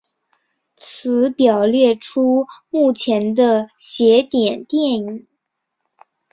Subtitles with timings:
[0.77, 5.27] 此表列出目前的邪典电影。